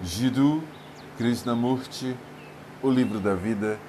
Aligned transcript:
Jiddu 0.00 0.62
Krishnamurti, 1.16 2.16
O 2.80 2.88
Livro 2.88 3.18
da 3.18 3.34
Vida, 3.34 3.80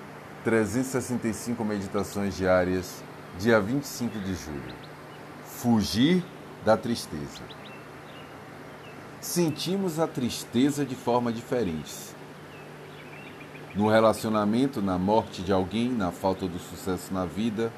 365 0.43 1.63
Meditações 1.63 2.35
Diárias, 2.35 3.03
dia 3.37 3.61
25 3.61 4.17
de 4.17 4.33
julho. 4.33 4.73
Fugir 5.45 6.23
da 6.65 6.75
tristeza. 6.75 7.43
Sentimos 9.21 9.99
a 9.99 10.07
tristeza 10.07 10.83
de 10.83 10.95
forma 10.95 11.31
diferentes. 11.31 12.15
No 13.75 13.87
relacionamento, 13.87 14.81
na 14.81 14.97
morte 14.97 15.43
de 15.43 15.53
alguém, 15.53 15.91
na 15.91 16.11
falta 16.11 16.47
do 16.47 16.57
sucesso 16.57 17.13
na 17.13 17.25
vida, 17.25 17.71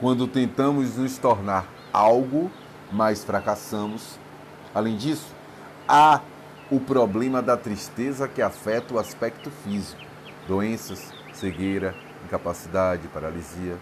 quando 0.00 0.26
tentamos 0.26 0.96
nos 0.96 1.18
tornar 1.18 1.66
algo, 1.92 2.50
mas 2.90 3.22
fracassamos. 3.22 4.18
Além 4.74 4.96
disso, 4.96 5.26
há 5.86 6.22
o 6.70 6.80
problema 6.80 7.40
da 7.40 7.56
tristeza 7.56 8.26
que 8.26 8.42
afeta 8.42 8.94
o 8.94 8.98
aspecto 8.98 9.50
físico, 9.50 10.02
doenças, 10.48 11.12
cegueira, 11.32 11.94
incapacidade, 12.24 13.06
paralisia. 13.08 13.76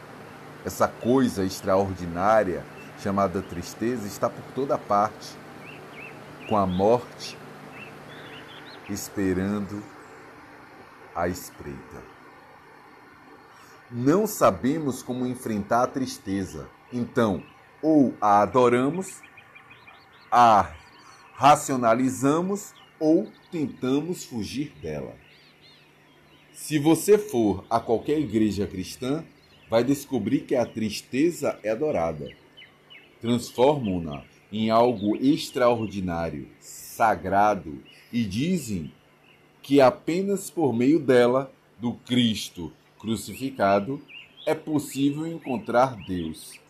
Essa 0.64 0.86
coisa 0.88 1.44
extraordinária 1.44 2.64
chamada 2.98 3.40
tristeza 3.42 4.06
está 4.06 4.28
por 4.28 4.44
toda 4.54 4.76
parte, 4.76 5.36
com 6.48 6.56
a 6.56 6.66
morte 6.66 7.38
esperando 8.88 9.82
a 11.14 11.26
espreita. 11.28 12.02
Não 13.90 14.26
sabemos 14.26 15.02
como 15.02 15.26
enfrentar 15.26 15.84
a 15.84 15.86
tristeza, 15.86 16.68
então 16.92 17.42
ou 17.80 18.14
a 18.20 18.40
adoramos, 18.40 19.22
a 20.30 20.66
racionalizamos 21.34 22.72
ou 22.98 23.28
tentamos 23.50 24.24
fugir 24.24 24.72
dela. 24.80 25.14
Se 26.52 26.78
você 26.78 27.18
for 27.18 27.64
a 27.68 27.80
qualquer 27.80 28.18
igreja 28.20 28.66
cristã, 28.66 29.24
vai 29.68 29.82
descobrir 29.82 30.40
que 30.40 30.54
a 30.54 30.64
tristeza 30.64 31.58
é 31.62 31.70
adorada. 31.70 32.30
Transformam-na 33.20 34.22
em 34.52 34.70
algo 34.70 35.16
extraordinário, 35.16 36.48
sagrado, 36.60 37.82
e 38.12 38.22
dizem 38.22 38.92
que 39.60 39.80
apenas 39.80 40.48
por 40.50 40.72
meio 40.72 41.00
dela, 41.00 41.52
do 41.80 41.94
Cristo 41.94 42.72
crucificado, 42.98 44.00
é 44.46 44.54
possível 44.54 45.26
encontrar 45.26 45.96
Deus. 46.06 46.60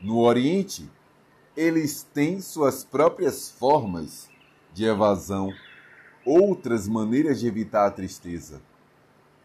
No 0.00 0.18
Oriente, 0.18 0.90
eles 1.56 2.02
têm 2.02 2.40
suas 2.40 2.84
próprias 2.84 3.50
formas 3.50 4.28
de 4.72 4.84
evasão, 4.84 5.52
outras 6.24 6.88
maneiras 6.88 7.40
de 7.40 7.46
evitar 7.46 7.86
a 7.86 7.90
tristeza. 7.90 8.60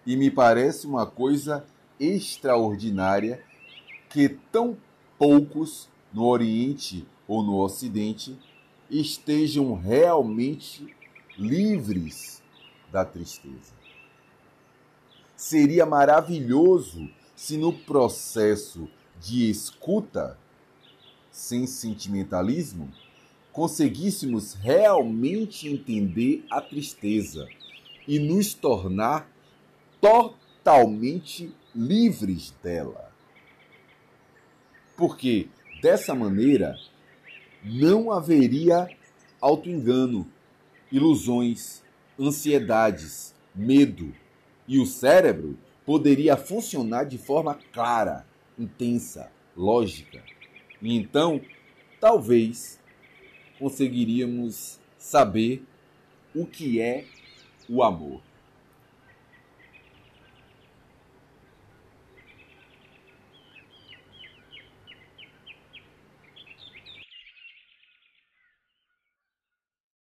E 0.05 0.15
me 0.15 0.31
parece 0.31 0.87
uma 0.87 1.05
coisa 1.05 1.65
extraordinária 1.99 3.43
que 4.09 4.29
tão 4.51 4.77
poucos 5.17 5.87
no 6.11 6.25
Oriente 6.25 7.05
ou 7.27 7.43
no 7.43 7.57
Ocidente 7.57 8.35
estejam 8.89 9.75
realmente 9.75 10.95
livres 11.37 12.41
da 12.91 13.05
tristeza. 13.05 13.77
Seria 15.35 15.85
maravilhoso 15.85 17.07
se 17.35 17.55
no 17.55 17.71
processo 17.71 18.89
de 19.21 19.49
escuta 19.49 20.37
sem 21.39 21.65
sentimentalismo, 21.65 22.91
conseguíssemos 23.51 24.55
realmente 24.55 25.69
entender 25.69 26.45
a 26.51 26.59
tristeza 26.59 27.47
e 28.05 28.19
nos 28.19 28.53
tornar 28.53 29.31
totalmente 30.01 31.51
livres 31.73 32.53
dela. 32.61 33.09
Porque 34.97 35.47
dessa 35.81 36.13
maneira 36.13 36.77
não 37.63 38.11
haveria 38.11 38.89
autoengano, 39.39 40.27
ilusões, 40.91 41.81
ansiedades, 42.19 43.33
medo, 43.55 44.13
e 44.67 44.77
o 44.77 44.85
cérebro 44.85 45.57
poderia 45.85 46.35
funcionar 46.35 47.05
de 47.05 47.17
forma 47.17 47.57
clara, 47.71 48.27
intensa, 48.57 49.31
lógica 49.55 50.21
e 50.81 50.95
então, 50.95 51.41
talvez, 51.99 52.79
conseguiríamos 53.57 54.79
saber 54.97 55.63
o 56.33 56.45
que 56.45 56.79
é 56.79 57.05
o 57.67 57.83
amor. 57.83 58.21